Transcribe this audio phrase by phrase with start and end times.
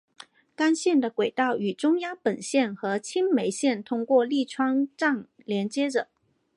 [0.55, 6.07] 干线的轨道与中央本线和青梅线通过立川站连接着。